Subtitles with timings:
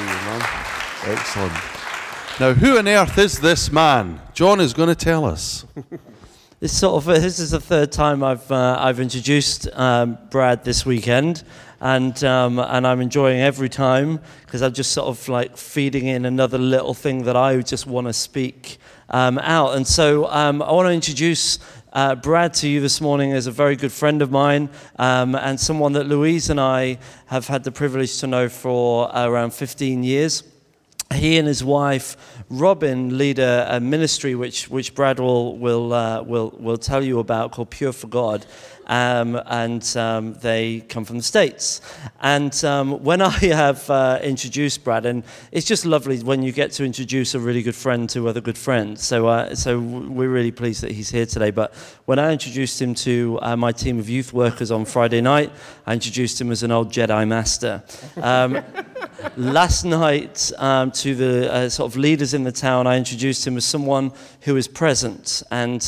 [0.00, 0.42] see you, man.
[1.04, 1.52] Excellent.
[2.38, 4.20] Now, who on earth is this man?
[4.32, 5.64] John is going to tell us.
[6.60, 10.84] This sort of this is the third time I've uh, I've introduced um, Brad this
[10.84, 11.42] weekend,
[11.80, 16.26] and um, and I'm enjoying every time because I'm just sort of like feeding in
[16.26, 18.76] another little thing that I just want to speak
[19.08, 19.74] um, out.
[19.74, 21.60] And so um, I want to introduce.
[21.92, 25.58] Uh, Brad to you this morning is a very good friend of mine um, and
[25.58, 30.44] someone that Louise and I have had the privilege to know for around 15 years.
[31.12, 32.16] He and his wife
[32.48, 37.18] Robin lead a, a ministry which which Brad will will uh, will will tell you
[37.18, 38.46] about called Pure for God,
[38.90, 41.80] um, and um, they come from the States.
[42.20, 45.22] And um, when I have uh, introduced Brad, and
[45.52, 48.58] it's just lovely when you get to introduce a really good friend to other good
[48.58, 49.02] friends.
[49.04, 51.52] So, uh, so we're really pleased that he's here today.
[51.52, 51.72] But
[52.06, 55.52] when I introduced him to uh, my team of youth workers on Friday night,
[55.86, 57.84] I introduced him as an old Jedi master.
[58.16, 58.60] Um,
[59.36, 63.56] last night, um, to the uh, sort of leaders in the town, I introduced him
[63.56, 64.10] as someone
[64.40, 65.44] who is present.
[65.52, 65.80] And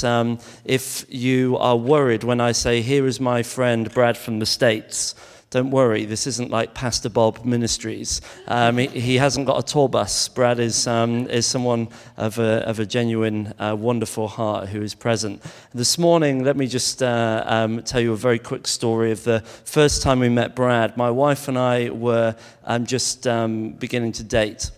[0.64, 5.14] if you are worried when I say, here is my friend Brad from the States.
[5.48, 8.20] Don't worry, this isn't like Pastor Bob Ministries.
[8.48, 10.28] Um, he, he, hasn't got a tour bus.
[10.28, 14.94] Brad is, um, is someone of a, of a genuine, uh, wonderful heart who is
[14.94, 15.42] present.
[15.72, 19.40] This morning, let me just uh, um, tell you a very quick story of the
[19.40, 20.94] first time we met Brad.
[20.98, 24.70] My wife and I were um, just um, beginning to date.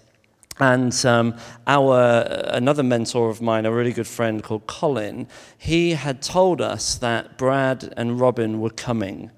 [0.60, 5.26] And um, our another mentor of mine, a really good friend called Colin,
[5.58, 9.32] he had told us that Brad and Robin were coming,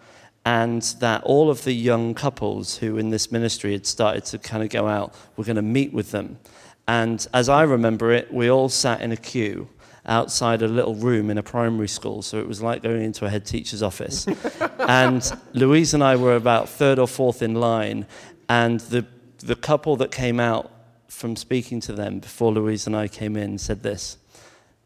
[0.45, 4.63] and that all of the young couples who in this ministry had started to kind
[4.63, 6.39] of go out were going to meet with them.
[6.87, 9.69] And as I remember it, we all sat in a queue
[10.05, 13.31] outside a little room in a primary school, so it was like going into a
[13.31, 14.27] head teacher's office.
[14.81, 18.07] and Louise and I were about third or fourth in line,
[18.49, 19.07] and the
[19.39, 20.71] the couple that came out
[21.17, 24.19] from speaking to them before Louise and I came in said this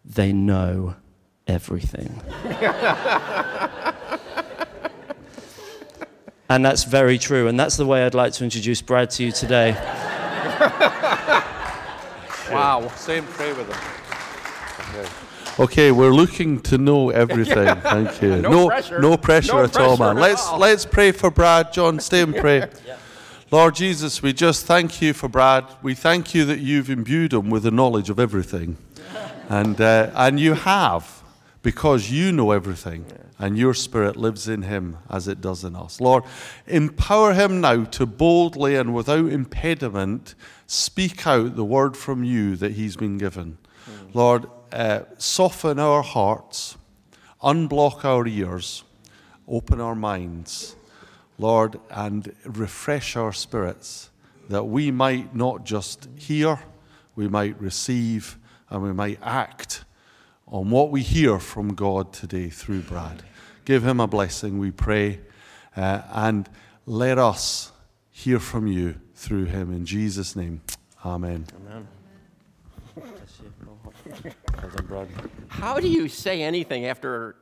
[0.05, 0.95] they know
[1.49, 2.23] everything.
[6.49, 7.49] and that's very true.
[7.49, 9.73] And that's the way I'd like to introduce Brad to you today.
[12.53, 13.77] wow, same pray with him.
[14.89, 15.09] Okay.
[15.65, 17.77] okay, we're looking to know everything.
[17.81, 18.37] Thank you.
[18.37, 19.01] no, no, pressure.
[19.01, 20.15] No pressure no at pressure all, man.
[20.17, 20.61] Let's all.
[20.61, 21.73] let's pray for Brad.
[21.73, 22.69] John, stay and pray.
[22.87, 22.97] yeah.
[23.53, 25.65] Lord Jesus, we just thank you for Brad.
[25.83, 28.77] We thank you that you've imbued him with the knowledge of everything.
[29.49, 31.25] and, uh, and you have,
[31.61, 33.07] because you know everything,
[33.41, 36.01] and your spirit lives in him as it does in us.
[36.01, 36.23] Lord,
[36.69, 40.37] empower him now to boldly and without impediment
[40.69, 43.59] speak out the word from you that he's been given.
[44.15, 46.77] Lord, uh, soften our hearts,
[47.43, 48.85] unblock our ears,
[49.49, 50.77] open our minds
[51.41, 54.11] Lord, and refresh our spirits
[54.49, 56.61] that we might not just hear,
[57.17, 58.37] we might receive,
[58.69, 59.85] and we might act
[60.47, 63.23] on what we hear from God today through Brad.
[63.65, 65.21] Give him a blessing, we pray,
[65.77, 66.49] uh, and
[66.87, 67.73] let us
[68.11, 69.73] hear from you through him.
[69.73, 70.61] In Jesus' name,
[71.05, 71.47] amen.
[71.57, 71.89] Amen.
[75.49, 77.37] How do you say anything after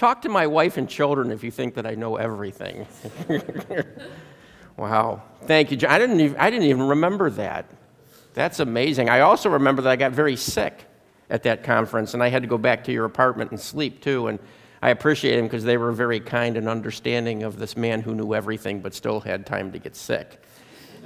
[0.00, 2.86] Talk to my wife and children if you think that I know everything.
[4.78, 5.22] wow.
[5.42, 5.78] Thank you.
[5.86, 7.66] I didn't, even, I didn't even remember that.
[8.32, 9.10] That's amazing.
[9.10, 10.86] I also remember that I got very sick
[11.28, 14.28] at that conference, and I had to go back to your apartment and sleep too.
[14.28, 14.38] And
[14.80, 18.32] I appreciate them because they were very kind and understanding of this man who knew
[18.32, 20.42] everything but still had time to get sick.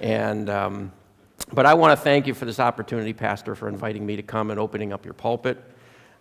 [0.01, 0.93] And, um,
[1.53, 4.53] but I want to thank you for this opportunity, Pastor, for inviting me to come
[4.53, 5.61] and opening up your pulpit.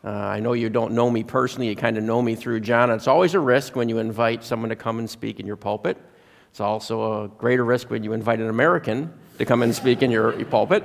[0.04, 2.92] Uh, I know you don't know me personally, you kind of know me through John.
[2.92, 5.98] It's always a risk when you invite someone to come and speak in your pulpit.
[6.50, 10.12] It's also a greater risk when you invite an American to come and speak in
[10.12, 10.84] your, your pulpit.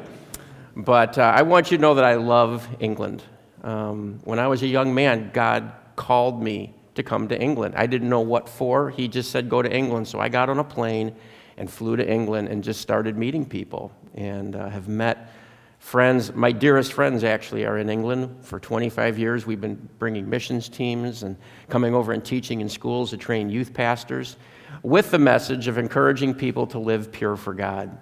[0.76, 3.24] But uh, I want you to know that I love England.
[3.64, 7.74] Um, when I was a young man, God called me to come to England.
[7.76, 8.90] I didn't know what for.
[8.90, 10.06] He just said, go to England.
[10.06, 11.14] So I got on a plane
[11.56, 15.32] and flew to England and just started meeting people and uh, have met
[15.78, 19.46] friends, my dearest friends actually are in England for 25 years.
[19.46, 21.36] We've been bringing missions teams and
[21.68, 24.36] coming over and teaching in schools to train youth pastors
[24.82, 27.96] with the message of encouraging people to live pure for God.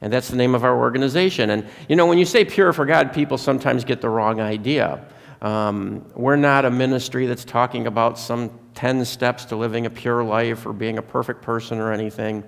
[0.00, 1.50] And that's the name of our organization.
[1.50, 5.04] And you know, when you say pure for God, people sometimes get the wrong idea.
[5.42, 10.22] Um, we're not a ministry that's talking about some 10 steps to living a pure
[10.24, 12.44] life or being a perfect person or anything.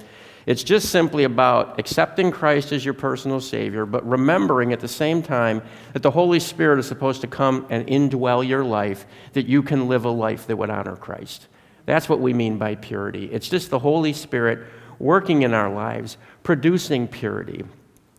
[0.46, 5.22] It's just simply about accepting Christ as your personal Savior, but remembering at the same
[5.22, 9.62] time that the Holy Spirit is supposed to come and indwell your life, that you
[9.62, 11.48] can live a life that would honor Christ.
[11.86, 13.26] That's what we mean by purity.
[13.26, 14.66] It's just the Holy Spirit
[14.98, 17.64] working in our lives, producing purity.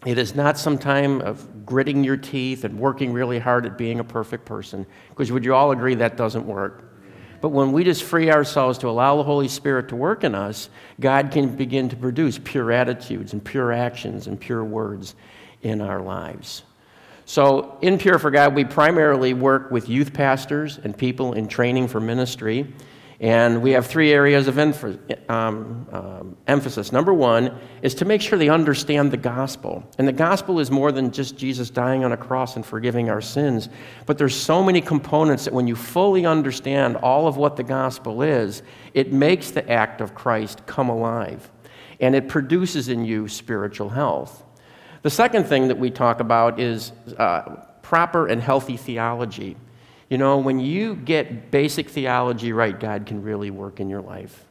[0.05, 3.99] It is not some time of gritting your teeth and working really hard at being
[3.99, 6.90] a perfect person, because would you all agree that doesn't work?
[7.41, 10.69] But when we just free ourselves to allow the Holy Spirit to work in us,
[10.99, 15.15] God can begin to produce pure attitudes and pure actions and pure words
[15.63, 16.63] in our lives.
[17.25, 21.87] So, in Pure for God, we primarily work with youth pastors and people in training
[21.87, 22.73] for ministry.
[23.21, 24.75] And we have three areas of um,
[25.29, 26.91] um, emphasis.
[26.91, 29.83] Number one is to make sure they understand the gospel.
[29.99, 33.21] And the gospel is more than just Jesus dying on a cross and forgiving our
[33.21, 33.69] sins.
[34.07, 38.23] But there's so many components that when you fully understand all of what the gospel
[38.23, 38.63] is,
[38.95, 41.51] it makes the act of Christ come alive.
[41.99, 44.43] And it produces in you spiritual health.
[45.03, 49.57] The second thing that we talk about is uh, proper and healthy theology.
[50.11, 54.43] You know, when you get basic theology right, God can really work in your life.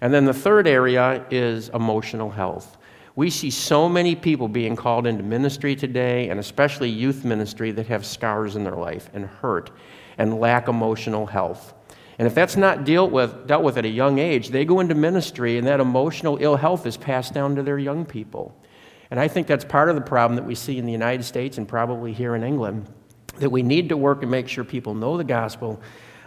[0.00, 2.76] And then the third area is emotional health.
[3.16, 7.88] We see so many people being called into ministry today, and especially youth ministry, that
[7.88, 9.72] have scars in their life and hurt
[10.18, 11.74] and lack emotional health.
[12.20, 14.94] And if that's not dealt with, dealt with at a young age, they go into
[14.94, 18.56] ministry, and that emotional ill health is passed down to their young people.
[19.10, 21.58] And I think that's part of the problem that we see in the United States
[21.58, 22.88] and probably here in England
[23.42, 25.82] that we need to work and make sure people know the gospel,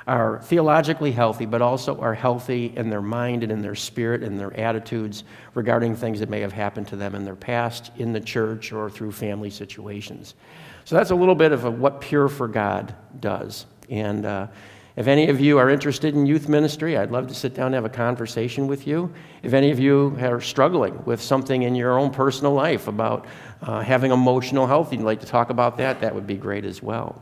[0.07, 4.39] are theologically healthy, but also are healthy in their mind and in their spirit and
[4.39, 5.23] their attitudes
[5.55, 8.89] regarding things that may have happened to them in their past, in the church, or
[8.89, 10.35] through family situations.
[10.83, 13.65] So that's a little bit of what Pure for God does.
[13.89, 14.47] And uh,
[14.95, 17.75] if any of you are interested in youth ministry, I'd love to sit down and
[17.75, 19.13] have a conversation with you.
[19.43, 23.25] If any of you are struggling with something in your own personal life about
[23.61, 26.81] uh, having emotional health, you'd like to talk about that, that would be great as
[26.81, 27.21] well.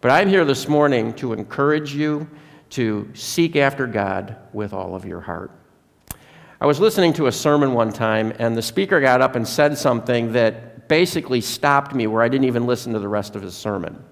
[0.00, 2.28] But I'm here this morning to encourage you
[2.70, 5.50] to seek after God with all of your heart.
[6.60, 9.76] I was listening to a sermon one time, and the speaker got up and said
[9.76, 13.56] something that basically stopped me where I didn't even listen to the rest of his
[13.56, 14.04] sermon.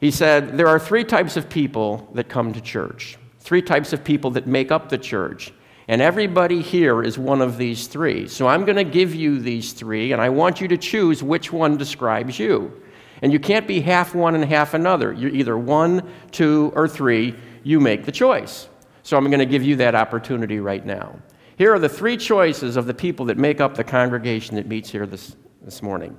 [0.00, 4.04] He said, There are three types of people that come to church, three types of
[4.04, 5.52] people that make up the church.
[5.88, 8.28] And everybody here is one of these three.
[8.28, 11.50] So I'm going to give you these three, and I want you to choose which
[11.50, 12.82] one describes you.
[13.22, 15.12] And you can't be half one and half another.
[15.12, 17.34] You're either one, two, or three.
[17.64, 18.68] You make the choice.
[19.02, 21.18] So I'm going to give you that opportunity right now.
[21.56, 24.90] Here are the three choices of the people that make up the congregation that meets
[24.90, 26.16] here this, this morning.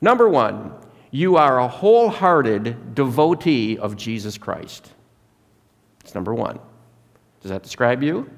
[0.00, 0.72] Number one,
[1.10, 4.92] you are a wholehearted devotee of Jesus Christ.
[6.00, 6.58] That's number one.
[7.40, 8.28] Does that describe you?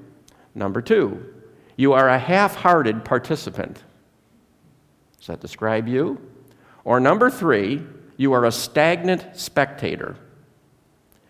[0.55, 1.35] Number two,
[1.77, 3.83] you are a half hearted participant.
[5.19, 6.21] Does that describe you?
[6.85, 7.83] Or number three,
[8.17, 10.17] you are a stagnant spectator.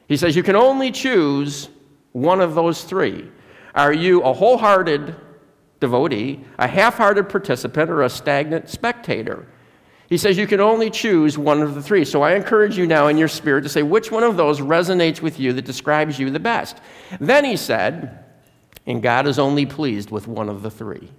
[0.09, 1.69] He says you can only choose
[2.13, 3.31] one of those three.
[3.75, 5.15] Are you a wholehearted
[5.79, 9.47] devotee, a half hearted participant, or a stagnant spectator?
[10.11, 12.05] He says you can only choose one of the three.
[12.05, 15.23] So I encourage you now in your spirit to say which one of those resonates
[15.23, 16.79] with you that describes you the best.
[17.21, 18.25] Then he said,
[18.87, 21.13] and God is only pleased with one of the three.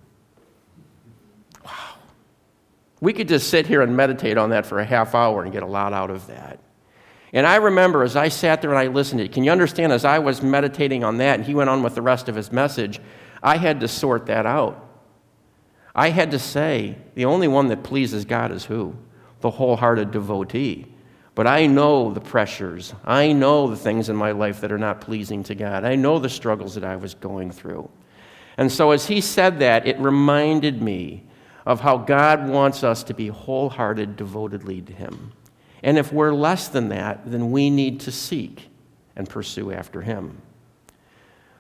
[1.63, 1.71] Wow.
[2.99, 5.63] We could just sit here and meditate on that for a half hour and get
[5.63, 6.59] a lot out of that.
[7.31, 9.93] And I remember as I sat there and I listened to it, can you understand
[9.93, 12.51] as I was meditating on that and he went on with the rest of his
[12.51, 12.99] message,
[13.41, 14.90] I had to sort that out.
[15.93, 18.95] I had to say, the only one that pleases God is who?
[19.41, 20.87] The wholehearted devotee.
[21.35, 22.93] But I know the pressures.
[23.05, 25.83] I know the things in my life that are not pleasing to God.
[25.83, 27.89] I know the struggles that I was going through.
[28.57, 31.23] And so, as he said that, it reminded me
[31.65, 35.31] of how God wants us to be wholehearted, devotedly to him.
[35.83, 38.69] And if we're less than that, then we need to seek
[39.15, 40.41] and pursue after him.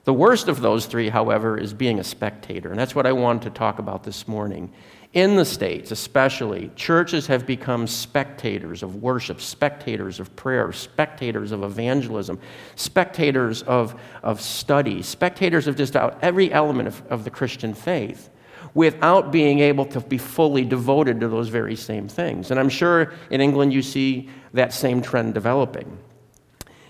[0.03, 2.71] The worst of those three, however, is being a spectator.
[2.71, 4.71] And that's what I wanted to talk about this morning.
[5.13, 11.63] In the States, especially, churches have become spectators of worship, spectators of prayer, spectators of
[11.63, 12.39] evangelism,
[12.75, 18.29] spectators of, of study, spectators of just about every element of, of the Christian faith
[18.73, 22.49] without being able to be fully devoted to those very same things.
[22.49, 25.97] And I'm sure in England you see that same trend developing.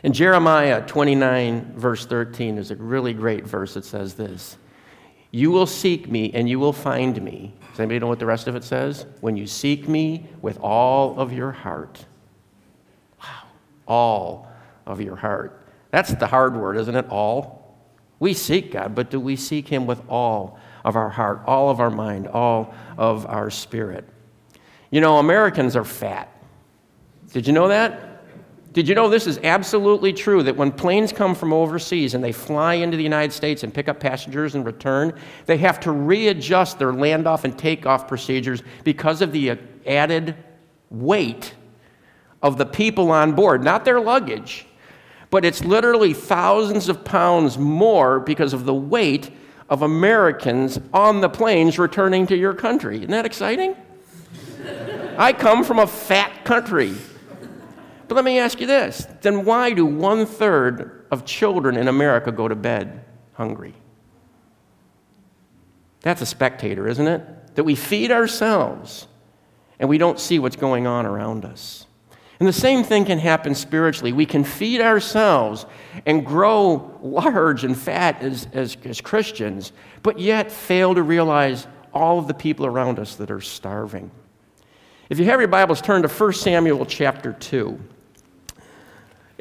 [0.03, 4.58] In Jeremiah 29, verse 13, there's a really great verse that says this
[5.31, 8.48] You will seek me and you will find me does anybody know what the rest
[8.48, 9.05] of it says?
[9.22, 12.05] When you seek me with all of your heart.
[13.22, 13.43] Wow.
[13.88, 14.51] All
[14.86, 15.65] of your heart.
[15.89, 17.05] That's the hard word, isn't it?
[17.10, 17.77] All.
[18.20, 21.79] We seek God, but do we seek Him with all of our heart, all of
[21.79, 24.08] our mind, all of our spirit?
[24.89, 26.29] You know, Americans are fat.
[27.31, 28.11] Did you know that?
[28.73, 32.31] Did you know this is absolutely true that when planes come from overseas and they
[32.31, 35.13] fly into the United States and pick up passengers and return,
[35.45, 40.35] they have to readjust their land-off and takeoff procedures because of the added
[40.89, 41.53] weight
[42.41, 44.65] of the people on board, not their luggage,
[45.29, 49.31] but it's literally thousands of pounds more because of the weight
[49.69, 52.97] of Americans on the planes returning to your country.
[52.97, 53.75] Isn't that exciting?
[55.17, 56.93] I come from a fat country.
[58.12, 62.30] But let me ask you this then why do one third of children in America
[62.30, 63.74] go to bed hungry?
[66.01, 67.56] That's a spectator, isn't it?
[67.56, 69.08] That we feed ourselves
[69.80, 71.88] and we don't see what's going on around us.
[72.41, 74.12] And the same thing can happen spiritually.
[74.12, 75.65] We can feed ourselves
[76.06, 79.72] and grow large and fat as, as, as, Christians,
[80.03, 84.12] but yet fail to realize all of the people around us that are starving.
[85.10, 87.80] If you have your Bibles, turn to 1 Samuel chapter 2.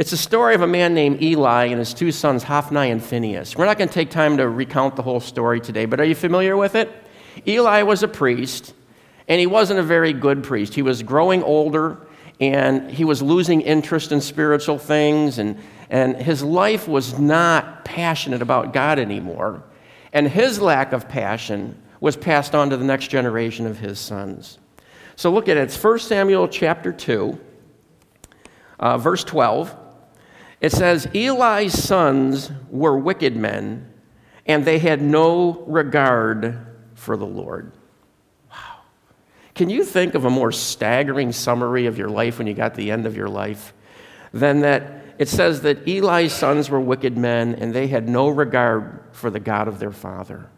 [0.00, 3.54] It's a story of a man named Eli and his two sons, Hophni and Phinehas.
[3.54, 6.14] We're not going to take time to recount the whole story today, but are you
[6.14, 6.90] familiar with it?
[7.46, 8.72] Eli was a priest,
[9.28, 10.72] and he wasn't a very good priest.
[10.72, 11.98] He was growing older
[12.40, 15.58] and he was losing interest in spiritual things, and,
[15.90, 19.62] and his life was not passionate about God anymore.
[20.14, 24.56] And his lack of passion was passed on to the next generation of his sons.
[25.16, 25.64] So look at it.
[25.64, 27.38] It's 1 Samuel chapter 2,
[28.78, 29.76] uh, verse 12.
[30.60, 33.90] It says, Eli's sons were wicked men,
[34.46, 37.72] and they had no regard for the Lord.
[38.50, 38.80] Wow.
[39.54, 42.90] Can you think of a more staggering summary of your life when you got the
[42.90, 43.72] end of your life
[44.32, 49.04] than that it says that Eli's sons were wicked men and they had no regard
[49.12, 50.50] for the God of their father?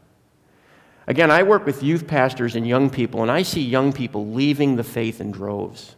[1.07, 4.77] Again, I work with youth pastors and young people, and I see young people leaving
[4.77, 5.97] the faith in droves.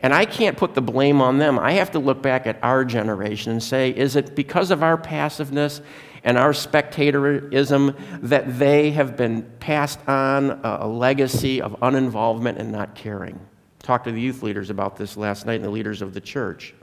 [0.00, 1.58] And I can't put the blame on them.
[1.58, 4.96] I have to look back at our generation and say, is it because of our
[4.96, 5.80] passiveness
[6.22, 12.94] and our spectatorism that they have been passed on a legacy of uninvolvement and not
[12.94, 13.40] caring?
[13.78, 16.74] Talked to the youth leaders about this last night and the leaders of the church.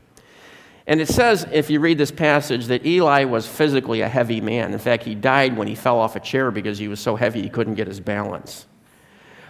[0.88, 4.74] And it says, if you read this passage, that Eli was physically a heavy man.
[4.74, 7.42] In fact, he died when he fell off a chair because he was so heavy
[7.42, 8.66] he couldn't get his balance.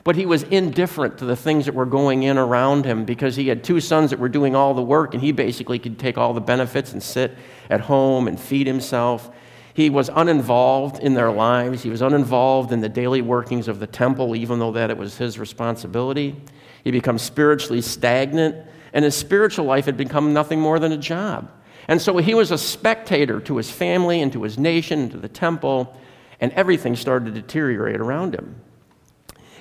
[0.03, 3.47] But he was indifferent to the things that were going in around him because he
[3.47, 6.33] had two sons that were doing all the work, and he basically could take all
[6.33, 7.37] the benefits and sit
[7.69, 9.31] at home and feed himself.
[9.73, 11.83] He was uninvolved in their lives.
[11.83, 15.17] He was uninvolved in the daily workings of the temple, even though that it was
[15.17, 16.35] his responsibility.
[16.83, 18.55] He became spiritually stagnant,
[18.91, 21.49] and his spiritual life had become nothing more than a job.
[21.87, 25.17] And so he was a spectator to his family and to his nation and to
[25.17, 25.97] the temple,
[26.41, 28.55] and everything started to deteriorate around him.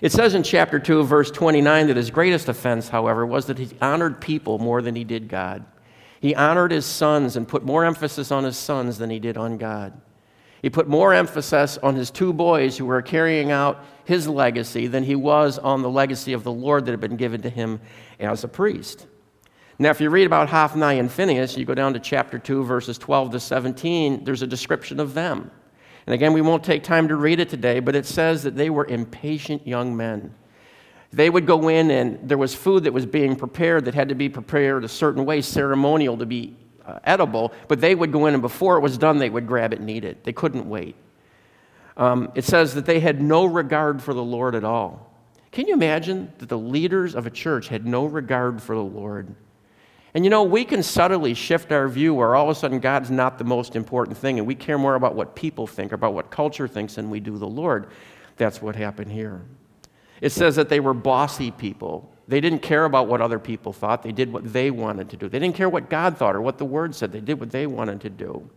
[0.03, 3.71] It says in chapter 2, verse 29, that his greatest offense, however, was that he
[3.81, 5.65] honored people more than he did God.
[6.21, 9.59] He honored his sons and put more emphasis on his sons than he did on
[9.59, 9.93] God.
[10.61, 15.05] He put more emphasis on his two boys who were carrying out his legacy than
[15.05, 17.81] he was on the legacy of the Lord that had been given to him
[18.19, 19.07] as a priest.
[19.79, 22.99] Now, if you read about Hophni and Phinehas, you go down to chapter 2, verses
[22.99, 25.53] 12 to 17, there's a description of them.
[26.07, 28.71] And again, we won't take time to read it today, but it says that they
[28.71, 30.35] were impatient young men.
[31.13, 34.15] They would go in, and there was food that was being prepared that had to
[34.15, 38.35] be prepared a certain way, ceremonial to be uh, edible, but they would go in,
[38.35, 40.25] and before it was done, they would grab it and eat it.
[40.25, 40.97] They couldn't wait.
[41.97, 45.11] Um, it says that they had no regard for the Lord at all.
[45.53, 49.35] Can you imagine that the leaders of a church had no regard for the Lord?
[50.15, 53.11] And you know, we can subtly shift our view where all of a sudden God's
[53.11, 56.31] not the most important thing and we care more about what people think, about what
[56.31, 57.89] culture thinks than we do the Lord.
[58.37, 59.43] That's what happened here.
[60.21, 62.13] It says that they were bossy people.
[62.29, 65.29] They didn't care about what other people thought, they did what they wanted to do.
[65.29, 67.67] They didn't care what God thought or what the Word said, they did what they
[67.67, 68.49] wanted to do.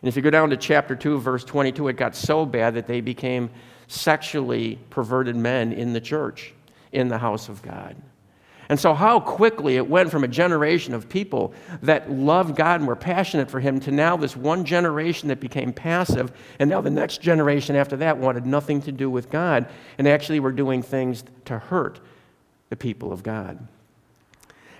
[0.00, 2.86] And if you go down to chapter 2, verse 22, it got so bad that
[2.86, 3.50] they became
[3.86, 6.54] sexually perverted men in the church,
[6.92, 7.96] in the house of God.
[8.74, 12.88] And so, how quickly it went from a generation of people that loved God and
[12.88, 16.90] were passionate for Him to now this one generation that became passive, and now the
[16.90, 21.22] next generation after that wanted nothing to do with God and actually were doing things
[21.44, 22.00] to hurt
[22.68, 23.64] the people of God.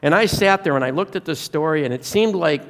[0.03, 2.65] And I sat there and I looked at this story, and it seemed like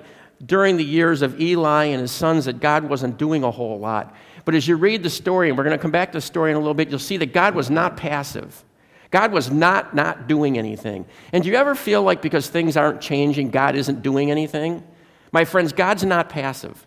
[0.45, 4.15] during the years of Eli and his sons that God wasn't doing a whole lot.
[4.45, 6.51] But as you read the story, and we're going to come back to the story
[6.51, 8.63] in a little bit, you'll see that God was not passive.
[9.15, 11.07] God was not not doing anything.
[11.33, 14.83] And do you ever feel like because things aren't changing, God isn't doing anything?
[15.31, 16.85] My friends, God's not passive.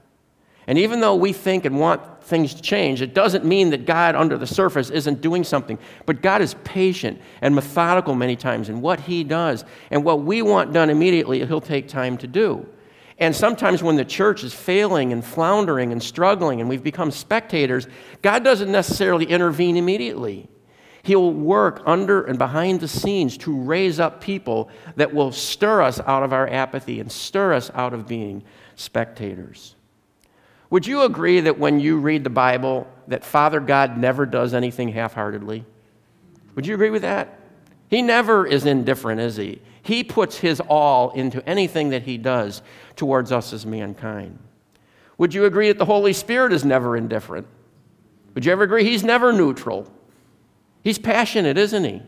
[0.68, 3.02] And even though we think and want things to change.
[3.02, 7.22] It doesn't mean that God under the surface isn't doing something, but God is patient
[7.40, 9.64] and methodical many times in what He does.
[9.90, 12.68] And what we want done immediately, He'll take time to do.
[13.20, 17.88] And sometimes when the church is failing and floundering and struggling and we've become spectators,
[18.22, 20.50] God doesn't necessarily intervene immediately.
[21.08, 26.02] He'll work under and behind the scenes to raise up people that will stir us
[26.02, 28.44] out of our apathy and stir us out of being
[28.76, 29.76] spectators.
[30.70, 34.90] Would you agree that when you read the Bible that Father God never does anything
[34.90, 35.64] half-heartedly?
[36.56, 37.40] Would you agree with that?
[37.88, 39.62] He never is indifferent, is he?
[39.84, 42.62] He puts his all into anything that he does
[42.98, 44.40] towards us as mankind.
[45.18, 47.48] Would you agree that the Holy Spirit is never indifferent?
[48.36, 49.90] Would you ever agree he's never neutral?
[50.84, 52.02] He's passionate, isn't he?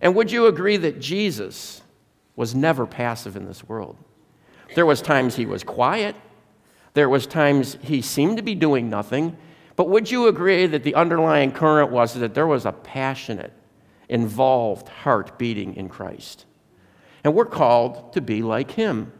[0.00, 1.82] And would you agree that Jesus
[2.36, 3.96] was never passive in this world?
[4.74, 6.14] There was times he was quiet.
[6.94, 9.36] There was times he seemed to be doing nothing.
[9.76, 13.52] But would you agree that the underlying current was that there was a passionate,
[14.08, 16.46] involved heart beating in Christ?
[17.24, 19.12] And we're called to be like him.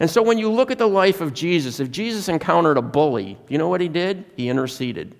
[0.00, 3.38] And so when you look at the life of Jesus, if Jesus encountered a bully,
[3.48, 4.24] you know what he did?
[4.36, 5.14] He interceded.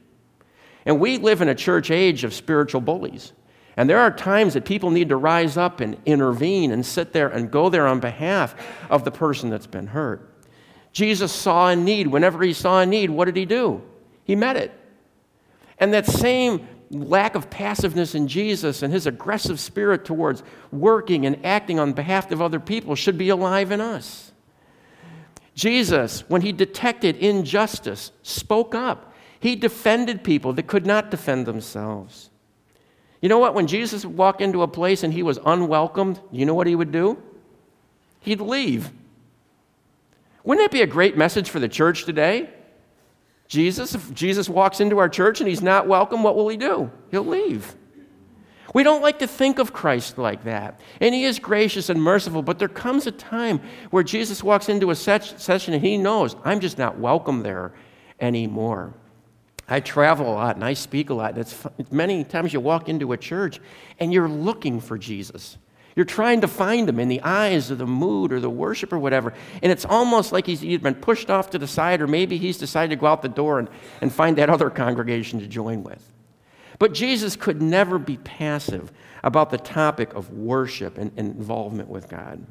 [0.84, 3.32] And we live in a church age of spiritual bullies.
[3.76, 7.28] And there are times that people need to rise up and intervene and sit there
[7.28, 8.54] and go there on behalf
[8.90, 10.28] of the person that's been hurt.
[10.92, 12.06] Jesus saw a need.
[12.06, 13.82] Whenever he saw a need, what did he do?
[14.24, 14.72] He met it.
[15.78, 21.44] And that same lack of passiveness in Jesus and his aggressive spirit towards working and
[21.44, 24.32] acting on behalf of other people should be alive in us.
[25.54, 29.11] Jesus, when he detected injustice, spoke up.
[29.42, 32.30] He defended people that could not defend themselves.
[33.20, 33.54] You know what?
[33.54, 36.76] When Jesus would walk into a place and he was unwelcomed, you know what he
[36.76, 37.20] would do?
[38.20, 38.92] He'd leave.
[40.44, 42.50] Wouldn't that be a great message for the church today?
[43.48, 46.92] Jesus, if Jesus walks into our church and he's not welcome, what will he do?
[47.10, 47.74] He'll leave.
[48.72, 50.80] We don't like to think of Christ like that.
[51.00, 54.92] And he is gracious and merciful, but there comes a time where Jesus walks into
[54.92, 57.72] a session and he knows, I'm just not welcome there
[58.20, 58.94] anymore.
[59.72, 61.38] I travel a lot and I speak a lot.
[61.38, 63.58] It's many times you walk into a church
[63.98, 65.56] and you're looking for Jesus.
[65.96, 68.98] You're trying to find him in the eyes or the mood or the worship or
[68.98, 69.32] whatever.
[69.62, 72.58] And it's almost like he's either been pushed off to the side or maybe he's
[72.58, 73.70] decided to go out the door and,
[74.02, 76.06] and find that other congregation to join with.
[76.78, 78.92] But Jesus could never be passive
[79.24, 82.44] about the topic of worship and, and involvement with God.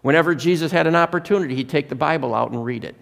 [0.00, 2.96] Whenever Jesus had an opportunity, he'd take the Bible out and read it.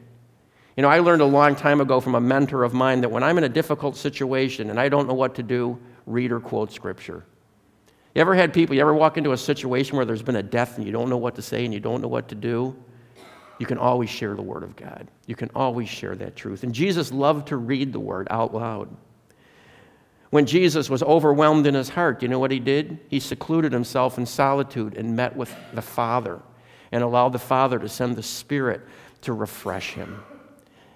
[0.80, 3.22] You know, I learned a long time ago from a mentor of mine that when
[3.22, 6.72] I'm in a difficult situation and I don't know what to do, read or quote
[6.72, 7.22] scripture.
[8.14, 10.78] You ever had people, you ever walk into a situation where there's been a death
[10.78, 12.74] and you don't know what to say and you don't know what to do?
[13.58, 15.06] You can always share the Word of God.
[15.26, 16.62] You can always share that truth.
[16.62, 18.88] And Jesus loved to read the Word out loud.
[20.30, 23.00] When Jesus was overwhelmed in his heart, you know what he did?
[23.08, 26.40] He secluded himself in solitude and met with the Father
[26.90, 28.80] and allowed the Father to send the Spirit
[29.20, 30.24] to refresh him.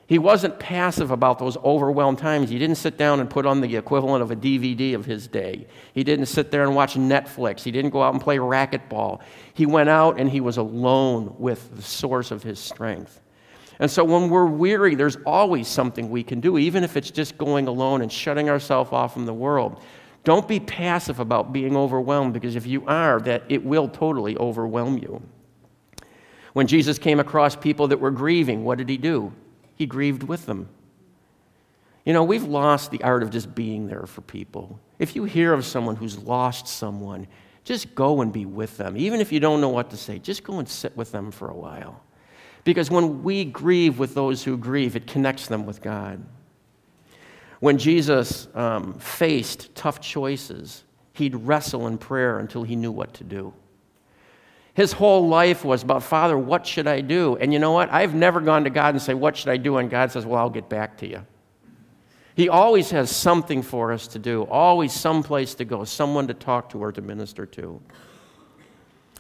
[0.07, 2.51] He wasn't passive about those overwhelmed times.
[2.51, 5.67] He didn't sit down and put on the equivalent of a DVD of his day.
[5.95, 7.63] He didn't sit there and watch Netflix.
[7.63, 9.21] He didn't go out and play racquetball.
[9.55, 13.21] He went out and he was alone with the source of his strength.
[13.79, 17.39] And so when we're weary, there's always something we can do, even if it's just
[17.39, 19.83] going alone and shutting ourselves off from the world.
[20.23, 24.99] Don't be passive about being overwhelmed because if you are, that it will totally overwhelm
[24.99, 25.23] you.
[26.53, 29.33] When Jesus came across people that were grieving, what did he do?
[29.77, 30.69] He grieved with them.
[32.05, 34.79] You know, we've lost the art of just being there for people.
[34.99, 37.27] If you hear of someone who's lost someone,
[37.65, 38.97] just go and be with them.
[38.97, 41.49] Even if you don't know what to say, just go and sit with them for
[41.49, 42.03] a while.
[42.63, 46.25] Because when we grieve with those who grieve, it connects them with God.
[47.61, 50.85] When Jesus um, faced tough choices,
[51.15, 53.55] he'd wrestle in prayer until he knew what to do.
[54.75, 57.37] His whole life was about, Father, what should I do?
[57.37, 57.93] And you know what?
[57.93, 59.77] I've never gone to God and say, What should I do?
[59.79, 61.25] And God says, Well, I'll get back to you.
[62.35, 66.35] He always has something for us to do, always some place to go, someone to
[66.35, 67.81] talk to or to minister to.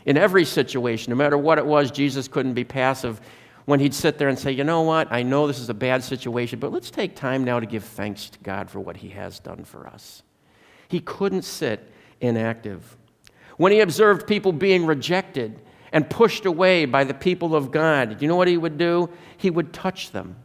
[0.04, 3.20] In every situation, no matter what it was, Jesus couldn't be passive
[3.66, 5.10] when he'd sit there and say, You know what?
[5.12, 8.28] I know this is a bad situation, but let's take time now to give thanks
[8.30, 10.24] to God for what he has done for us.
[10.88, 12.96] He couldn't sit inactive.
[13.56, 15.60] When he observed people being rejected
[15.92, 19.10] and pushed away by the people of God, you know what he would do?
[19.36, 20.36] He would touch them.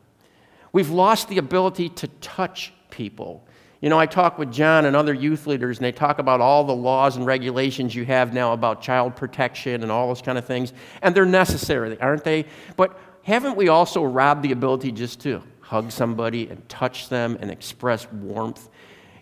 [0.72, 3.48] We've lost the ability to touch people.
[3.82, 6.64] You know, I talk with John and other youth leaders, and they talk about all
[6.64, 10.46] the laws and regulations you have now about child protection and all those kind of
[10.46, 12.46] things, and they're necessary, aren't they?
[12.76, 17.52] But haven't we also robbed the ability just to hug somebody and touch them and
[17.52, 18.70] express warmth.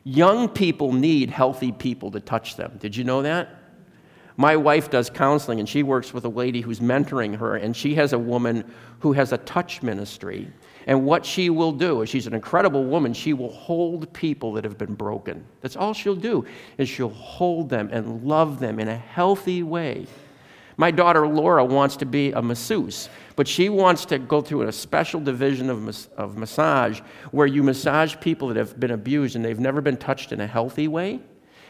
[0.06, 2.78] Young people need healthy people to touch them.
[2.80, 3.57] Did you know that?
[4.38, 7.95] My wife does counseling and she works with a lady who's mentoring her, and she
[7.95, 8.63] has a woman
[9.00, 10.47] who has a touch ministry.
[10.86, 13.13] And what she will do is she's an incredible woman.
[13.13, 15.43] She will hold people that have been broken.
[15.62, 16.45] That's all she'll do
[16.78, 20.06] is she'll hold them and love them in a healthy way.
[20.78, 24.71] My daughter Laura wants to be a masseuse, but she wants to go through a
[24.71, 27.00] special division of, mas- of massage
[27.32, 30.47] where you massage people that have been abused and they've never been touched in a
[30.47, 31.19] healthy way.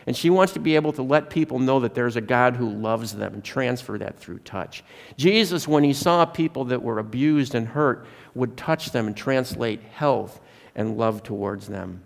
[0.07, 2.69] And she wants to be able to let people know that there's a God who
[2.69, 4.85] loves them and transfer that through touch.
[5.17, 9.81] Jesus, when he saw people that were abused and hurt, would touch them and translate
[9.83, 10.39] health
[10.75, 12.03] and love towards them.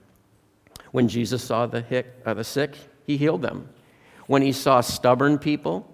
[0.91, 3.69] When Jesus saw the, uh, the sick, he healed them.
[4.25, 5.87] When he saw stubborn people,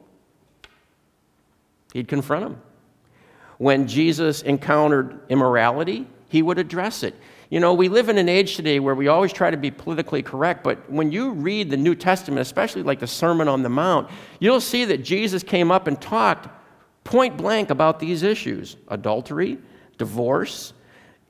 [1.91, 2.61] he'd confront them.
[3.57, 7.15] When Jesus encountered immorality, he would address it.
[7.49, 10.21] You know, we live in an age today where we always try to be politically
[10.21, 14.09] correct, but when you read the New Testament, especially like the Sermon on the Mount,
[14.39, 16.49] you'll see that Jesus came up and talked
[17.05, 19.57] point blank about these issues adultery,
[19.97, 20.73] divorce,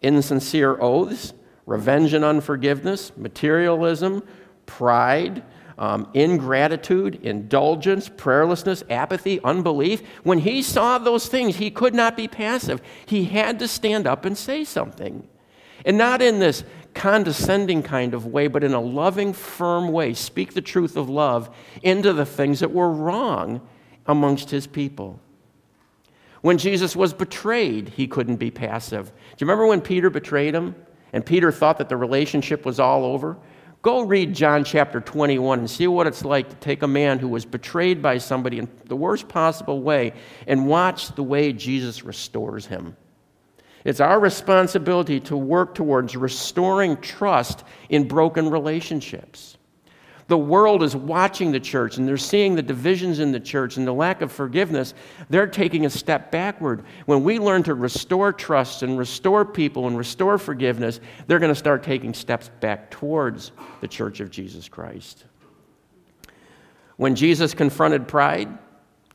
[0.02, 1.34] insincere oaths,
[1.68, 4.24] revenge and unforgiveness, materialism,
[4.66, 5.44] pride.
[5.80, 10.02] Um, ingratitude, indulgence, prayerlessness, apathy, unbelief.
[10.24, 12.82] When he saw those things, he could not be passive.
[13.06, 15.28] He had to stand up and say something.
[15.88, 20.14] And not in this condescending kind of way, but in a loving, firm way.
[20.14, 21.50] Speak the truth of love
[21.82, 23.62] into the things that were wrong
[24.06, 25.22] amongst his people.
[26.42, 29.06] When Jesus was betrayed, he couldn't be passive.
[29.08, 30.76] Do you remember when Peter betrayed him?
[31.14, 33.38] And Peter thought that the relationship was all over?
[33.82, 37.30] Go read John chapter 21 and see what it's like to take a man who
[37.30, 40.12] was betrayed by somebody in the worst possible way
[40.48, 42.98] and watch the way Jesus restores him.
[43.88, 49.58] It's our responsibility to work towards restoring trust in broken relationships.
[50.28, 53.88] The world is watching the church and they're seeing the divisions in the church and
[53.88, 54.94] the lack of forgiveness.
[55.30, 56.84] They're taking a step backward.
[57.06, 61.56] When we learn to restore trust and restore people and restore forgiveness, they're going to
[61.56, 65.24] start taking steps back towards the church of Jesus Christ.
[66.98, 68.50] When Jesus confronted pride,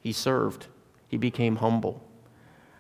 [0.01, 0.69] he served,
[1.09, 2.03] he became humble.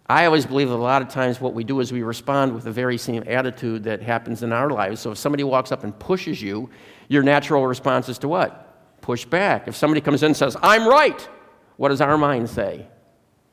[0.08, 2.64] I always believe that a lot of times what we do is we respond with
[2.64, 5.00] the very same attitude that happens in our lives.
[5.00, 6.68] So if somebody walks up and pushes you,
[7.08, 9.00] your natural response is to what?
[9.00, 9.68] Push back.
[9.68, 11.28] If somebody comes in and says, I'm right,
[11.76, 12.86] what does our mind say?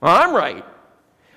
[0.02, 0.66] I'm right.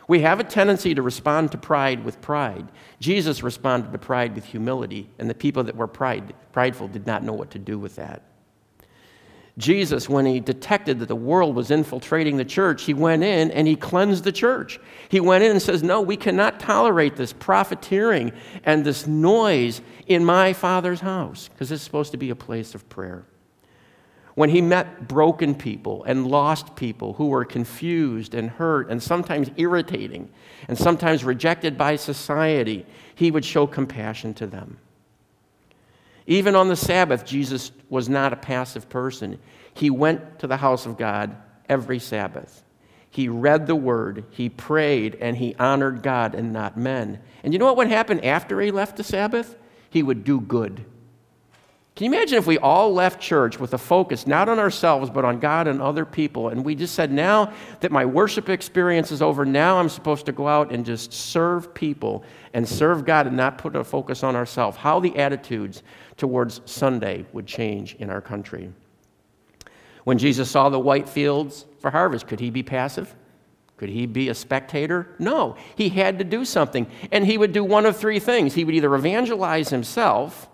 [0.08, 2.70] We have a tendency to respond to pride with pride.
[2.98, 7.22] Jesus responded to pride with humility, and the people that were pride, prideful did not
[7.22, 8.22] know what to do with that.
[9.58, 13.68] Jesus, when he detected that the world was infiltrating the church, he went in and
[13.68, 14.80] he cleansed the church.
[15.10, 18.32] He went in and says, No, we cannot tolerate this profiteering
[18.64, 22.88] and this noise in my Father's house, because it's supposed to be a place of
[22.88, 23.26] prayer.
[24.34, 29.50] When he met broken people and lost people who were confused and hurt and sometimes
[29.58, 30.30] irritating
[30.68, 34.78] and sometimes rejected by society, he would show compassion to them.
[36.26, 39.38] Even on the Sabbath, Jesus was not a passive person.
[39.74, 41.36] He went to the house of God
[41.68, 42.62] every Sabbath.
[43.10, 47.20] He read the word, he prayed, and he honored God and not men.
[47.42, 49.56] And you know what would happen after he left the Sabbath?
[49.90, 50.84] He would do good.
[51.94, 55.26] Can you imagine if we all left church with a focus not on ourselves, but
[55.26, 59.20] on God and other people, and we just said, now that my worship experience is
[59.20, 62.24] over, now I'm supposed to go out and just serve people
[62.54, 64.78] and serve God and not put a focus on ourselves?
[64.78, 65.82] How the attitudes
[66.16, 68.72] towards Sunday would change in our country.
[70.04, 73.14] When Jesus saw the white fields for harvest, could he be passive?
[73.76, 75.14] Could he be a spectator?
[75.18, 75.56] No.
[75.76, 76.86] He had to do something.
[77.10, 78.54] And he would do one of three things.
[78.54, 80.48] He would either evangelize himself,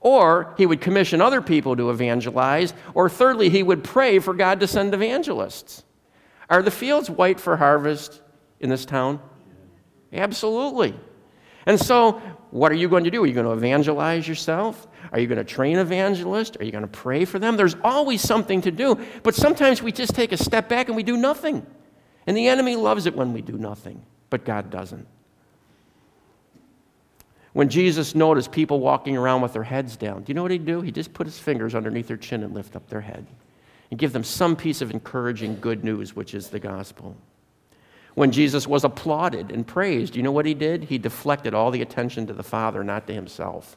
[0.00, 4.60] or he would commission other people to evangelize, or thirdly, he would pray for God
[4.60, 5.84] to send evangelists.
[6.48, 8.22] Are the fields white for harvest
[8.60, 9.20] in this town?
[10.12, 10.94] Absolutely.
[11.66, 12.12] And so,
[12.50, 13.22] what are you going to do?
[13.22, 14.86] Are you going to evangelize yourself?
[15.12, 16.56] Are you going to train evangelists?
[16.58, 17.56] Are you going to pray for them?
[17.56, 21.02] There's always something to do, but sometimes we just take a step back and we
[21.02, 21.66] do nothing.
[22.26, 25.06] And the enemy loves it when we do nothing, but God doesn't.
[27.58, 30.64] When Jesus noticed people walking around with their heads down, do you know what he'd
[30.64, 30.80] do?
[30.80, 33.26] He'd just put his fingers underneath their chin and lift up their head
[33.90, 37.16] and give them some piece of encouraging good news, which is the gospel.
[38.14, 40.84] When Jesus was applauded and praised, you know what he did?
[40.84, 43.76] He deflected all the attention to the Father, not to himself.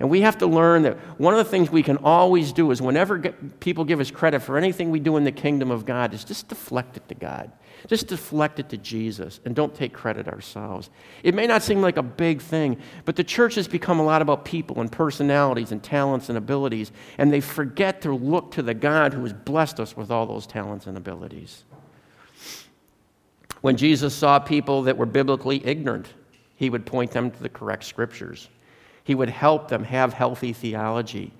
[0.00, 2.82] And we have to learn that one of the things we can always do is
[2.82, 3.18] whenever
[3.60, 6.48] people give us credit for anything we do in the kingdom of God, is just
[6.48, 7.52] deflect it to God.
[7.86, 10.90] Just deflect it to Jesus and don't take credit ourselves.
[11.22, 14.22] It may not seem like a big thing, but the church has become a lot
[14.22, 18.74] about people and personalities and talents and abilities, and they forget to look to the
[18.74, 21.64] God who has blessed us with all those talents and abilities.
[23.60, 26.08] When Jesus saw people that were biblically ignorant,
[26.56, 28.48] he would point them to the correct scriptures.
[29.04, 31.32] He would help them have healthy theology.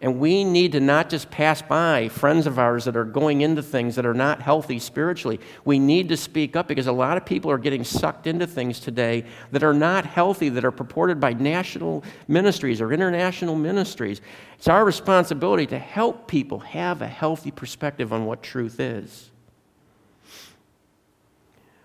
[0.00, 3.62] And we need to not just pass by friends of ours that are going into
[3.62, 5.38] things that are not healthy spiritually.
[5.64, 8.80] We need to speak up because a lot of people are getting sucked into things
[8.80, 14.20] today that are not healthy, that are purported by national ministries or international ministries.
[14.58, 19.30] It's our responsibility to help people have a healthy perspective on what truth is.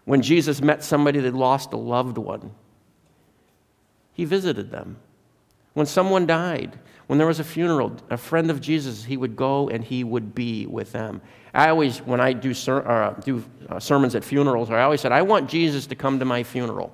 [0.05, 2.49] When Jesus met somebody that lost a loved one,
[4.13, 4.97] he visited them.
[5.77, 9.69] When someone died, when there was a funeral, a friend of Jesus, he would go
[9.69, 11.21] and he would be with them.
[11.53, 15.11] I always, when I do, ser- uh, do uh, sermons at funerals, I always said,
[15.11, 16.87] I want Jesus to come to my funeral.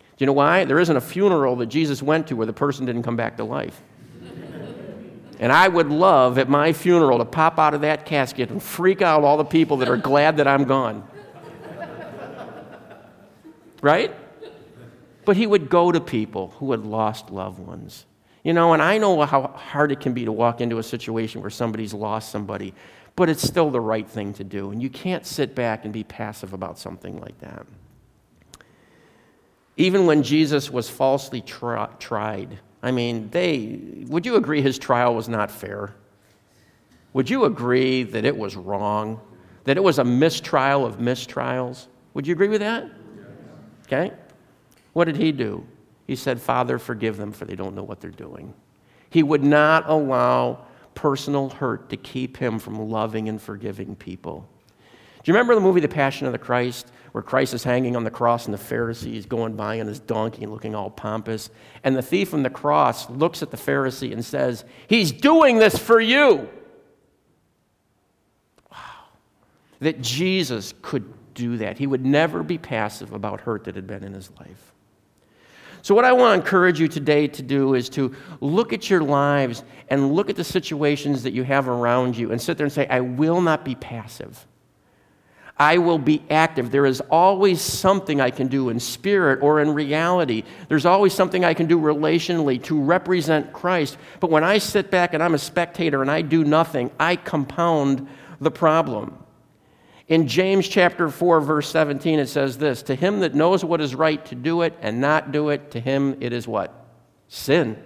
[0.00, 0.64] Do you know why?
[0.66, 3.42] There isn't a funeral that Jesus went to where the person didn't come back to
[3.42, 3.82] life.
[5.40, 9.02] and I would love at my funeral to pop out of that casket and freak
[9.02, 11.08] out all the people that are glad that I'm gone.
[13.82, 14.14] right?
[15.30, 18.04] But he would go to people who had lost loved ones.
[18.42, 21.40] You know, and I know how hard it can be to walk into a situation
[21.40, 22.74] where somebody's lost somebody,
[23.14, 24.72] but it's still the right thing to do.
[24.72, 27.64] And you can't sit back and be passive about something like that.
[29.76, 35.14] Even when Jesus was falsely tri- tried, I mean, they, would you agree his trial
[35.14, 35.94] was not fair?
[37.12, 39.20] Would you agree that it was wrong?
[39.62, 41.86] That it was a mistrial of mistrials?
[42.14, 42.90] Would you agree with that?
[43.86, 44.12] Okay.
[44.92, 45.66] What did he do?
[46.06, 48.52] He said, Father, forgive them, for they don't know what they're doing.
[49.10, 54.48] He would not allow personal hurt to keep him from loving and forgiving people.
[55.22, 58.04] Do you remember the movie The Passion of the Christ, where Christ is hanging on
[58.04, 61.50] the cross and the Pharisees going by on his donkey and looking all pompous?
[61.84, 65.76] And the thief on the cross looks at the Pharisee and says, He's doing this
[65.76, 66.48] for you.
[68.70, 68.78] Wow.
[69.80, 71.78] That Jesus could do that.
[71.78, 74.69] He would never be passive about hurt that had been in his life.
[75.82, 79.02] So, what I want to encourage you today to do is to look at your
[79.02, 82.72] lives and look at the situations that you have around you and sit there and
[82.72, 84.46] say, I will not be passive.
[85.60, 86.70] I will be active.
[86.70, 90.44] There is always something I can do in spirit or in reality.
[90.68, 93.98] There's always something I can do relationally to represent Christ.
[94.20, 98.08] But when I sit back and I'm a spectator and I do nothing, I compound
[98.40, 99.22] the problem.
[100.10, 103.94] In James chapter 4, verse 17, it says this To him that knows what is
[103.94, 106.74] right to do it and not do it, to him it is what?
[107.28, 107.80] Sin.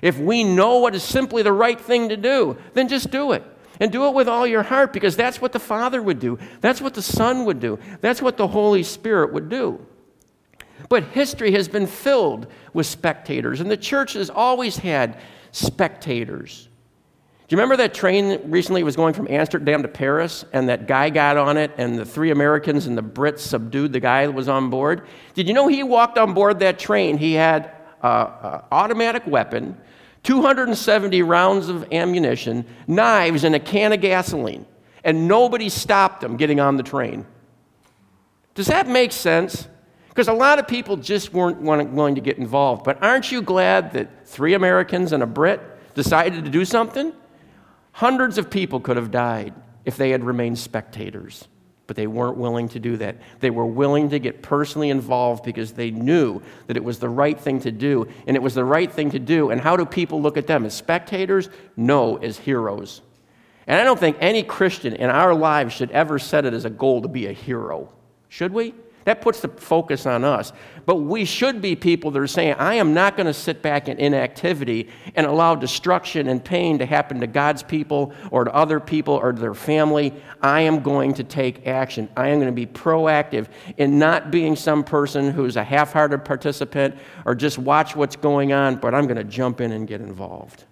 [0.00, 3.44] If we know what is simply the right thing to do, then just do it.
[3.78, 6.38] And do it with all your heart because that's what the Father would do.
[6.62, 7.78] That's what the Son would do.
[8.00, 9.84] That's what the Holy Spirit would do.
[10.88, 15.20] But history has been filled with spectators, and the church has always had
[15.52, 16.68] spectators.
[17.46, 21.10] Do you remember that train recently was going from Amsterdam to Paris and that guy
[21.10, 24.48] got on it and the three Americans and the Brits subdued the guy that was
[24.48, 25.06] on board?
[25.34, 27.18] Did you know he walked on board that train?
[27.18, 27.70] He had
[28.02, 29.76] an automatic weapon,
[30.22, 34.64] 270 rounds of ammunition, knives, and a can of gasoline.
[35.04, 37.26] And nobody stopped him getting on the train.
[38.54, 39.68] Does that make sense?
[40.08, 42.84] Because a lot of people just weren't willing to get involved.
[42.84, 45.60] But aren't you glad that three Americans and a Brit
[45.94, 47.12] decided to do something?
[47.94, 49.54] Hundreds of people could have died
[49.84, 51.46] if they had remained spectators,
[51.86, 53.16] but they weren't willing to do that.
[53.38, 57.38] They were willing to get personally involved because they knew that it was the right
[57.38, 59.50] thing to do, and it was the right thing to do.
[59.50, 60.64] And how do people look at them?
[60.64, 61.48] As spectators?
[61.76, 63.00] No, as heroes.
[63.68, 66.70] And I don't think any Christian in our lives should ever set it as a
[66.70, 67.92] goal to be a hero.
[68.28, 68.74] Should we?
[69.04, 70.52] That puts the focus on us.
[70.86, 73.88] But we should be people that are saying, I am not going to sit back
[73.88, 78.80] in inactivity and allow destruction and pain to happen to God's people or to other
[78.80, 80.14] people or to their family.
[80.40, 82.08] I am going to take action.
[82.16, 86.24] I am going to be proactive in not being some person who's a half hearted
[86.24, 90.00] participant or just watch what's going on, but I'm going to jump in and get
[90.00, 90.64] involved.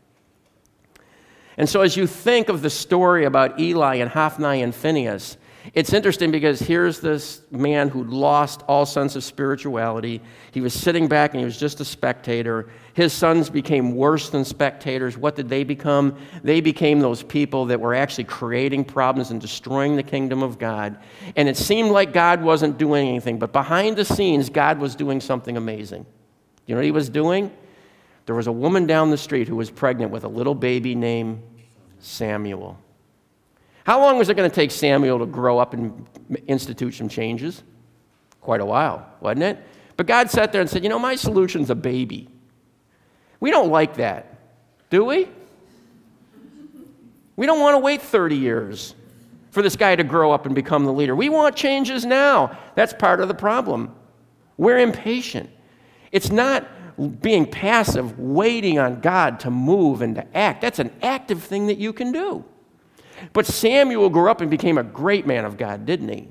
[1.57, 5.37] And so, as you think of the story about Eli and Hophni and Phinehas,
[5.75, 10.21] it's interesting because here's this man who lost all sense of spirituality.
[10.51, 12.69] He was sitting back and he was just a spectator.
[12.95, 15.17] His sons became worse than spectators.
[15.17, 16.17] What did they become?
[16.43, 20.99] They became those people that were actually creating problems and destroying the kingdom of God.
[21.37, 25.21] And it seemed like God wasn't doing anything, but behind the scenes, God was doing
[25.21, 26.07] something amazing.
[26.67, 27.51] You know what he was doing?
[28.27, 31.43] there was a woman down the street who was pregnant with a little baby named
[31.99, 32.79] Samuel.
[33.85, 36.07] How long was it going to take Samuel to grow up and
[36.47, 37.63] institute some changes?
[38.41, 39.59] Quite a while, wasn't it?
[39.97, 42.29] But God sat there and said, You know, my solution's a baby.
[43.41, 44.39] We don't like that,
[44.91, 45.29] do we?
[47.35, 48.95] We don't want to wait 30 years
[49.51, 51.17] for this guy to grow up and become the leader.
[51.17, 52.57] We want changes now.
[52.75, 53.95] That's part of the problem.
[54.57, 55.51] We're impatient.
[56.13, 56.69] It's not
[57.21, 60.61] being passive, waiting on God to move and to act.
[60.61, 62.45] That's an active thing that you can do.
[63.33, 66.29] But Samuel grew up and became a great man of God, didn't he?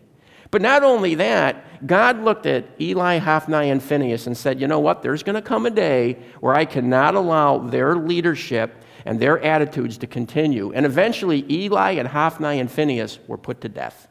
[0.51, 4.79] But not only that, God looked at Eli, Hophni, and Phinehas and said, You know
[4.79, 5.01] what?
[5.01, 8.75] There's going to come a day where I cannot allow their leadership
[9.05, 10.73] and their attitudes to continue.
[10.73, 14.09] And eventually, Eli and Hophni and Phinehas were put to death.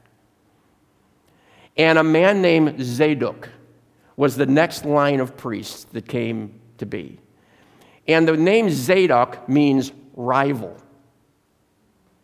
[1.77, 3.51] And a man named Zadok
[4.17, 7.19] was the next line of priests that came to be.
[8.09, 10.77] And the name Zadok means rival.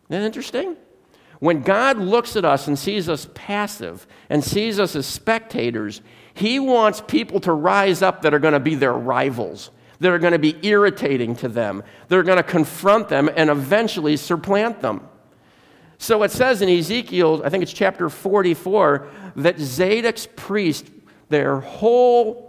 [0.09, 0.77] Isn't that interesting?
[1.39, 6.01] When God looks at us and sees us passive and sees us as spectators,
[6.35, 10.19] He wants people to rise up that are going to be their rivals, that are
[10.19, 14.81] going to be irritating to them, that are going to confront them and eventually supplant
[14.81, 15.07] them.
[15.99, 20.91] So it says in Ezekiel, I think it's chapter 44, that Zadok's priest,
[21.29, 22.47] their whole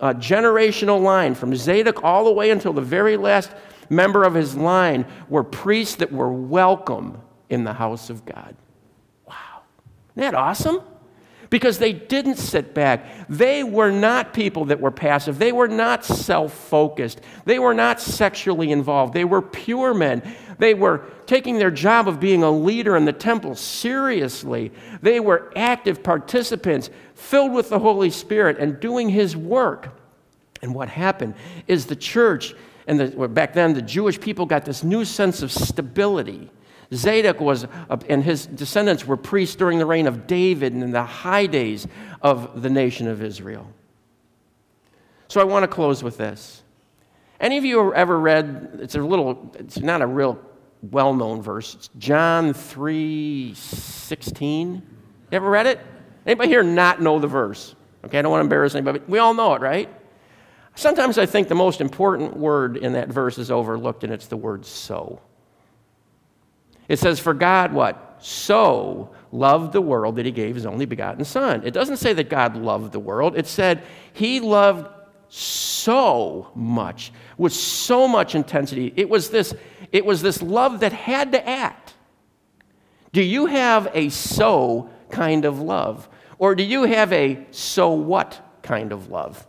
[0.00, 3.50] uh, generational line, from Zadok all the way until the very last
[3.90, 8.54] member of his line, were priests that were welcome in the house of God.
[9.26, 9.62] Wow.
[10.14, 10.80] Isn't that awesome?
[11.50, 13.26] Because they didn't sit back.
[13.28, 15.38] They were not people that were passive.
[15.38, 17.22] They were not self focused.
[17.46, 19.14] They were not sexually involved.
[19.14, 20.22] They were pure men.
[20.58, 24.72] They were taking their job of being a leader in the temple seriously.
[25.00, 29.98] They were active participants, filled with the Holy Spirit, and doing His work.
[30.60, 31.34] And what happened
[31.66, 32.54] is the church,
[32.88, 36.50] and the, back then the Jewish people got this new sense of stability
[36.94, 37.66] Zadok was,
[38.08, 41.86] and his descendants were priests during the reign of David and in the high days
[42.22, 43.70] of the nation of Israel.
[45.28, 46.62] So I want to close with this.
[47.40, 50.40] Any of you ever read, it's a little, it's not a real
[50.90, 54.74] well known verse, it's John 3 16.
[54.76, 54.82] You
[55.32, 55.80] ever read it?
[56.24, 57.74] Anybody here not know the verse?
[58.04, 59.90] Okay, I don't want to embarrass anybody, we all know it, right?
[60.78, 64.36] Sometimes I think the most important word in that verse is overlooked, and it's the
[64.36, 65.20] word so.
[66.86, 68.18] It says, For God, what?
[68.20, 71.62] So loved the world that he gave his only begotten Son.
[71.64, 73.36] It doesn't say that God loved the world.
[73.36, 74.86] It said he loved
[75.28, 78.92] so much, with so much intensity.
[78.94, 79.56] It was this,
[79.90, 81.94] it was this love that had to act.
[83.10, 86.08] Do you have a so kind of love?
[86.38, 89.44] Or do you have a so what kind of love?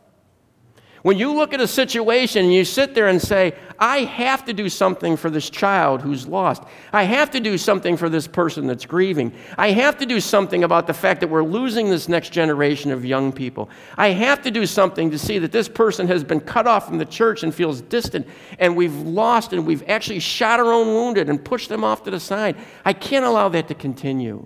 [1.02, 4.54] When you look at a situation and you sit there and say, I have to
[4.54, 6.64] do something for this child who's lost.
[6.92, 9.34] I have to do something for this person that's grieving.
[9.58, 13.06] I have to do something about the fact that we're losing this next generation of
[13.06, 13.70] young people.
[13.98, 16.98] I have to do something to see that this person has been cut off from
[16.98, 21.30] the church and feels distant, and we've lost and we've actually shot our own wounded
[21.30, 22.58] and pushed them off to the side.
[22.84, 24.46] I can't allow that to continue.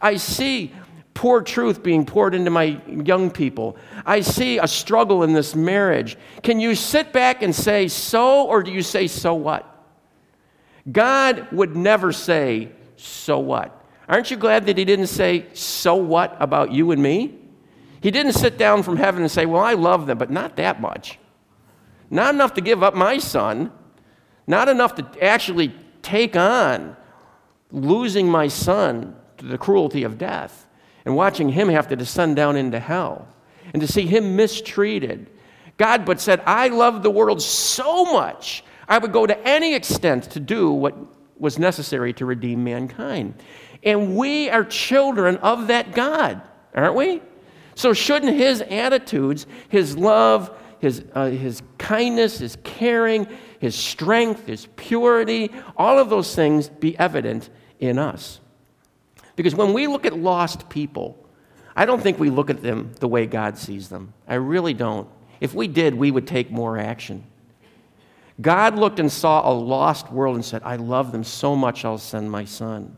[0.00, 0.72] I see
[1.14, 3.76] poor truth being poured into my young people.
[4.04, 6.18] I see a struggle in this marriage.
[6.42, 9.70] Can you sit back and say, so, or do you say, so what?
[10.90, 13.80] God would never say, so what?
[14.08, 17.38] Aren't you glad that He didn't say, so what about you and me?
[18.02, 20.80] He didn't sit down from heaven and say, well, I love them, but not that
[20.80, 21.18] much.
[22.10, 23.72] Not enough to give up my son,
[24.46, 26.96] not enough to actually take on
[27.70, 30.63] losing my son to the cruelty of death
[31.04, 33.28] and watching him have to descend down into hell
[33.72, 35.30] and to see him mistreated.
[35.76, 40.24] God but said, I love the world so much, I would go to any extent
[40.32, 40.94] to do what
[41.38, 43.34] was necessary to redeem mankind.
[43.82, 46.40] And we are children of that God,
[46.74, 47.22] aren't we?
[47.74, 53.26] So, shouldn't his attitudes, his love, his, uh, his kindness, his caring,
[53.58, 58.40] his strength, his purity, all of those things be evident in us?
[59.36, 61.18] Because when we look at lost people,
[61.76, 64.14] I don't think we look at them the way God sees them.
[64.28, 65.08] I really don't.
[65.40, 67.24] If we did, we would take more action.
[68.40, 71.98] God looked and saw a lost world and said, I love them so much, I'll
[71.98, 72.96] send my son.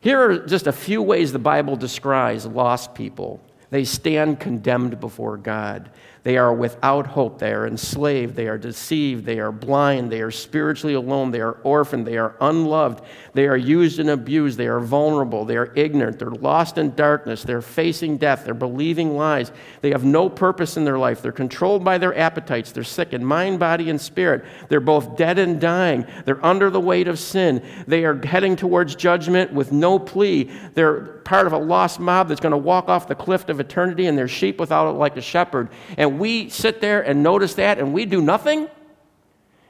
[0.00, 3.40] Here are just a few ways the Bible describes lost people.
[3.70, 5.90] They stand condemned before God.
[6.28, 7.38] They are without hope.
[7.38, 8.36] They are enslaved.
[8.36, 9.24] They are deceived.
[9.24, 10.12] They are blind.
[10.12, 11.30] They are spiritually alone.
[11.30, 12.06] They are orphaned.
[12.06, 13.02] They are unloved.
[13.32, 14.58] They are used and abused.
[14.58, 15.46] They are vulnerable.
[15.46, 16.18] They are ignorant.
[16.18, 17.44] They're lost in darkness.
[17.44, 18.44] They're facing death.
[18.44, 19.52] They're believing lies.
[19.80, 21.22] They have no purpose in their life.
[21.22, 22.72] They're controlled by their appetites.
[22.72, 24.44] They're sick in mind, body, and spirit.
[24.68, 26.04] They're both dead and dying.
[26.26, 27.62] They're under the weight of sin.
[27.86, 30.50] They are heading towards judgment with no plea.
[30.74, 34.06] They're part of a lost mob that's going to walk off the cliff of eternity
[34.06, 35.68] and they're sheep without it like a shepherd.
[35.98, 38.68] And we sit there and notice that and we do nothing?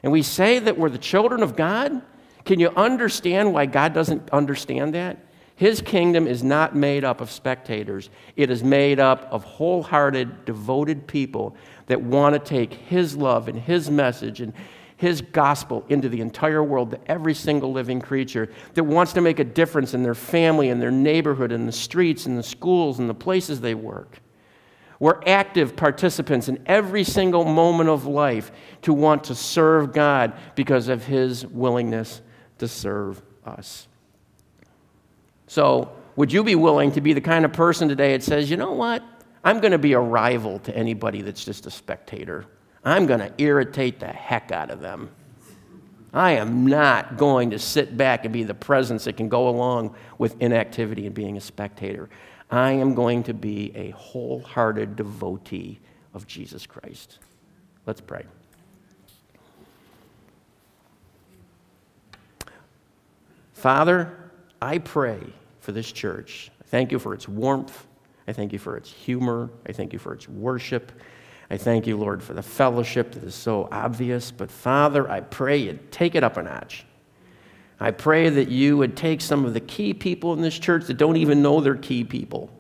[0.02, 2.02] And we say that we're the children of God?
[2.44, 5.18] Can you understand why God doesn't understand that?
[5.56, 8.10] His kingdom is not made up of spectators.
[8.36, 13.58] It is made up of wholehearted, devoted people that want to take His love and
[13.58, 14.52] His message and
[14.98, 19.38] his gospel into the entire world to every single living creature that wants to make
[19.38, 23.06] a difference in their family, in their neighborhood, in the streets, in the schools, in
[23.06, 24.20] the places they work.
[25.00, 28.50] We're active participants in every single moment of life
[28.82, 32.20] to want to serve God because of his willingness
[32.58, 33.86] to serve us.
[35.46, 38.56] So, would you be willing to be the kind of person today that says, you
[38.56, 39.04] know what?
[39.44, 42.44] I'm going to be a rival to anybody that's just a spectator.
[42.84, 45.10] I'm going to irritate the heck out of them.
[46.12, 49.94] I am not going to sit back and be the presence that can go along
[50.18, 52.08] with inactivity and being a spectator.
[52.50, 55.80] I am going to be a wholehearted devotee
[56.14, 57.18] of Jesus Christ.
[57.86, 58.24] Let's pray.
[63.52, 64.16] Father,
[64.62, 65.20] I pray
[65.60, 66.50] for this church.
[66.60, 67.86] I thank you for its warmth.
[68.26, 69.50] I thank you for its humor.
[69.66, 70.92] I thank you for its worship.
[71.50, 74.30] I thank you, Lord, for the fellowship that is so obvious.
[74.30, 76.84] But Father, I pray you take it up a notch.
[77.80, 80.94] I pray that you would take some of the key people in this church that
[80.94, 82.50] don't even know they're key people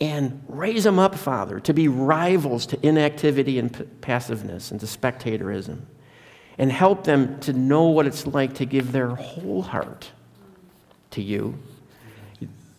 [0.00, 4.86] and raise them up, Father, to be rivals to inactivity and p- passiveness and to
[4.86, 5.86] spectatorism.
[6.58, 10.10] And help them to know what it's like to give their whole heart
[11.10, 11.58] to you,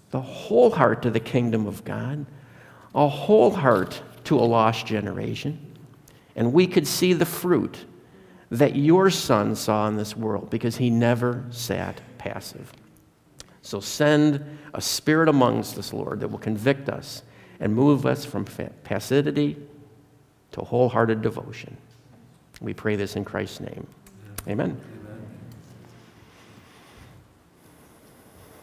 [0.10, 2.26] the whole heart to the kingdom of God,
[2.96, 5.60] a whole heart to a lost generation.
[6.36, 7.86] And we could see the fruit
[8.50, 12.72] that your son saw in this world because he never sat passive.
[13.62, 14.44] So send
[14.74, 17.24] a spirit amongst us, Lord, that will convict us
[17.60, 18.46] and move us from
[18.84, 19.58] passivity
[20.54, 21.76] to wholehearted devotion.
[22.62, 23.86] We pray this in Christ's name.
[24.48, 24.80] Amen.